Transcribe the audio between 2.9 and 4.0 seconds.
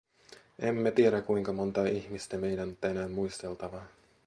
muisteltava.